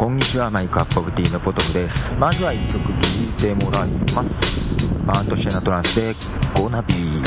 [0.00, 2.10] こんにちはマイクアップオブティーのポトフです。
[2.18, 4.88] まずは1曲聴いてもらいます。
[5.06, 6.14] バーンとシェナトランスで
[6.58, 7.20] 「ゴーナビー」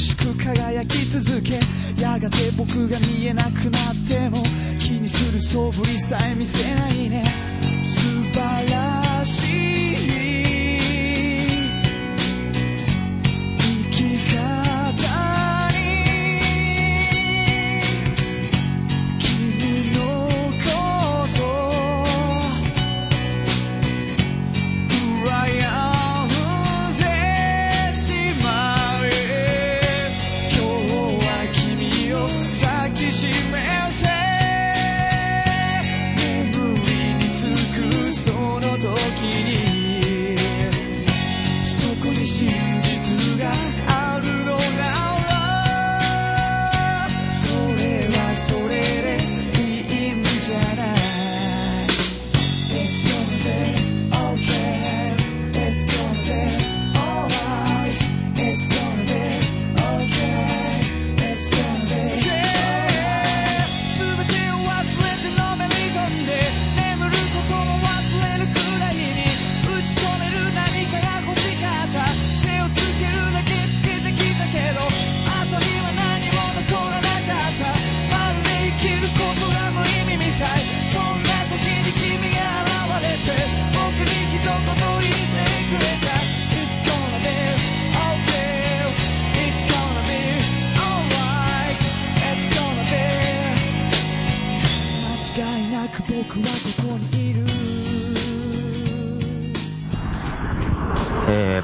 [0.00, 1.60] しく輝き続け
[2.02, 4.42] やがて僕が見えなくなっても
[4.78, 7.22] 気にする素振りさえ見せないね。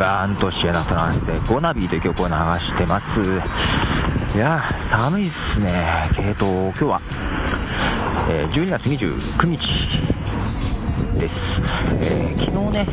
[0.06, 4.36] えー、バーンとシエナトランスで「ゴナビー」という曲を流してます。
[4.36, 4.62] いや
[4.96, 6.02] 寒いっすね。
[6.18, 7.00] えーと今日は、
[8.30, 9.58] えー12月29日
[11.18, 11.40] です、
[12.02, 12.86] えー昨日ね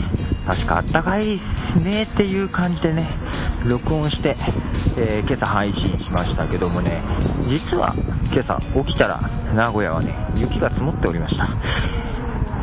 [0.46, 1.40] 確かあったかいっ
[1.72, 3.08] すねっていう感じでね
[3.66, 4.36] 録音して、
[4.98, 7.02] えー今朝配信しましたけどもね
[7.42, 7.94] 実は
[8.32, 9.20] 今朝起きたら
[9.54, 11.48] 名古屋はね雪が積もっておりました。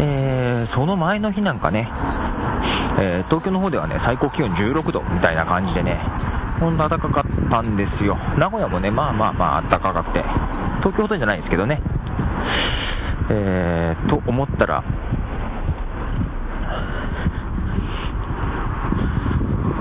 [0.00, 1.86] えーその前の日なんかね、
[2.98, 5.98] えー東京の方ではね、最高気温16度みたいな感じでね、
[6.58, 8.16] ほんと暖かかったんですよ。
[8.38, 10.22] 名古屋もね、まあまあまあ暖かくて、
[10.80, 11.80] 東京ほどじゃないですけどね。
[13.30, 14.82] えー、と思ったら、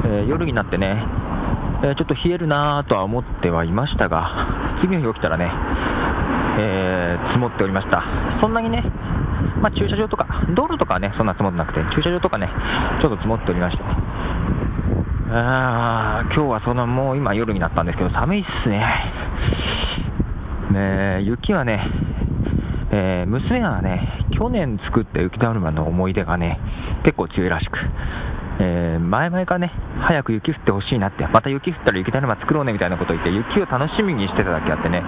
[0.05, 1.03] えー夜になってね、
[1.83, 5.51] えーちょっと冷えるなぁとは思ってはいましたが、次の日起きたらね、
[6.59, 8.03] えー積もっておりました。
[8.41, 8.83] そんなにね、
[9.61, 10.25] まあ、駐車場とか、
[10.55, 12.49] 道路とかはね、そんな積もってなくて、駐車場とかね、
[13.01, 13.83] ちょっと積もっておりまして。
[15.31, 18.81] あー今日はそのもう今夜になったんですけど、寒いっすね。
[20.71, 21.85] ね雪はね、
[22.91, 26.59] えー娘がね、去年作った雪だるまの思い出がね、
[27.03, 27.77] 結構強いらしく、
[28.59, 29.71] えー前々からね、
[30.01, 35.03] 早く雪降ってほしいなって、また雪降ったら雪だるま作ろうねみたいなこと言って、雪を楽しみにしてただけあってね、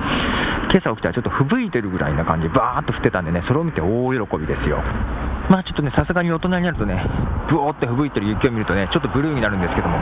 [0.72, 4.80] 今朝起きたらちょっと吹雪いてるぐらいな感じ、バーっと降ってたんでね、それを見て大喜びですよ。
[5.52, 6.96] まあちょっとね、さすがに大人になるとね、
[7.52, 10.00] ブオーって吹雪いてる雪を見るとね、ちょっとブルーになるんですけども、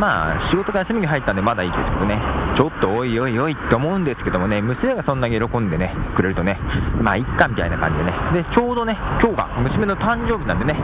[0.00, 2.20] まあ、仕事が休みに入ったんでまだいいですけどね、
[2.56, 6.60] ちょっとおいおいおいって思うんですけどもね、娘がそんなに喜んでね、くれるとね、
[7.00, 10.76] まあ、いっかみたいな感じでね、で、ちょうどね、今日が娘の誕生日なんでね、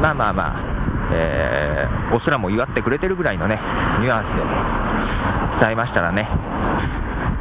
[0.00, 0.78] まあまあまあ、
[1.12, 3.60] えー、おすらも祝ってくれてるぐらいのね、
[4.00, 6.28] ニュアンスで伝えましたらね、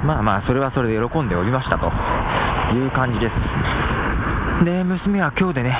[0.04, 1.88] まあまあ、それはそれで喜んでおりましたと
[2.76, 4.66] いう感じです。
[4.66, 5.78] で、娘は今日でね、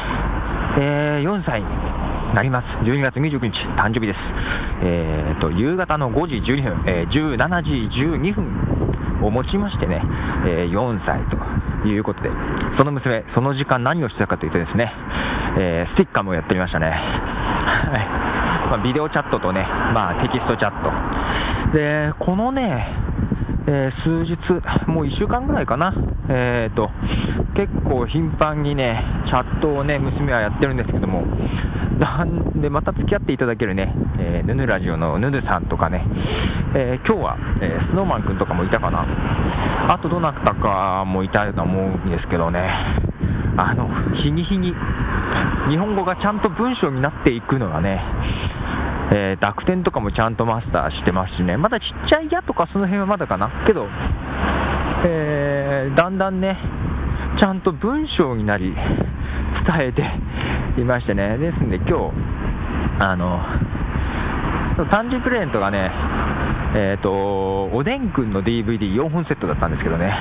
[0.80, 1.68] えー、4歳に
[2.34, 2.66] なります。
[2.86, 4.20] 12月29日、誕生日です。
[4.84, 10.02] えーと、夕方の5時12分、えー17時12分をもちましてね、
[10.46, 12.30] えー4歳ということで、
[12.78, 14.92] その娘、その時間何をしてたかというとですね、
[15.58, 16.88] えースティッカーもやっておりましたね。
[16.90, 18.28] はい。
[18.70, 19.62] まあ、ビデオチャットとね、
[19.94, 20.92] まあ、テキストチャット。
[21.74, 23.07] で、このね、
[23.68, 24.38] えー数日、
[24.88, 25.94] もう1週間ぐらいかな、
[26.30, 26.90] えーと、
[27.56, 31.24] 結構頻繁にね、チャットをね、娘はやってるんですけども、
[32.00, 36.06] なんで、また付き合っていただけるね、えーヌヌラジオのヌヌさんとかね、
[36.76, 39.06] えー今日は、えースノーマンくんとかもいたかな、
[39.94, 42.62] あとどなたかもいたと思うんですけどね、
[43.58, 43.90] あの、
[44.24, 44.74] 日に日に、
[45.70, 48.00] 日本語がちゃんと文章になっていくのがね、
[49.14, 53.88] えー濁点とかもちゃんとマスターしてますしね、まだちっちゃいやとかその辺はまだかな、けど、
[55.06, 56.58] えーだんだんね、
[57.40, 61.94] ちゃんと文章になり、伝えていましてね、ですんで今日、
[63.00, 63.40] あの、
[64.92, 65.92] 誕生プレゼントがね、
[66.76, 70.20] えっ、と、おでんくんの DVD4 本セットだったんですけどね、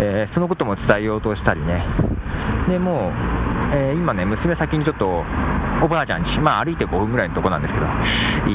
[0.00, 1.84] えーそのことも伝えようとしたりね、
[2.68, 3.12] でもう、
[3.74, 5.24] えー今ね、娘先にちょっと、
[5.82, 7.86] おばあちゃんち、まあ歩いて5分ぐらいのとこなんですけど、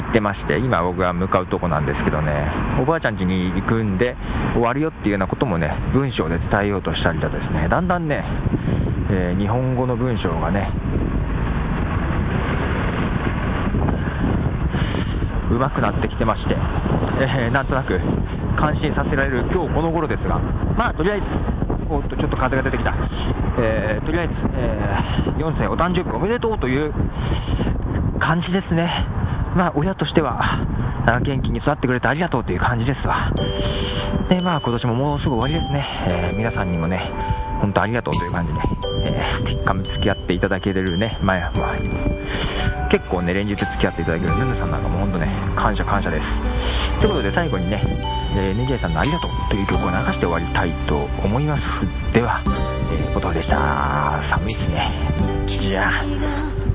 [0.00, 2.32] ってまして、今僕が向かうとこなんですけどね、
[2.80, 4.16] おばあちゃん家に行くんで、
[4.54, 8.24] 終わるよっていうようなこともね、文章で伝えようとしたりだですね、だんだんね、
[9.10, 10.72] えー日本語の文章がね、
[15.52, 16.56] 上手くなってきてまして、
[17.20, 18.00] えーなんとなく
[18.56, 20.38] 感心させられる今日この頃ですが、
[20.76, 21.26] まあとりあえず、
[21.90, 22.94] おっとちょっと風が出てきた、
[23.58, 26.92] えーとりあえず、えー4歳お誕生日おめでとうという
[28.20, 28.84] 感じですね、
[29.56, 30.40] まあ親としては、
[31.24, 33.32] 元気に育ってくれてありがとうという感じですわ。
[34.28, 36.98] で、まあ今年ももうすぐ終わりですね、えー皆さんにもね、
[37.60, 38.60] 本当ありがとうという感じで、
[39.06, 41.76] えースティッカーも付き合っていただけれるね、前は、まあ、
[42.90, 46.24] 結構ね、連日付き合っていただけるヌヌさんなんかも本当ね、感謝感謝です。
[47.00, 47.82] ということで最後にね、
[48.36, 51.62] えーネギエさんのありがとうという曲を流して終わりたいと思います。
[52.12, 52.40] では、
[52.92, 54.22] えー、ポトフでした。
[54.30, 54.90] 寒いですね。
[55.46, 56.67] じゃあ。